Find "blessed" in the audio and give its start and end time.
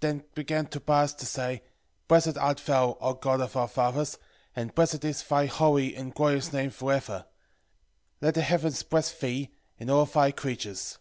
2.06-2.36, 4.74-5.06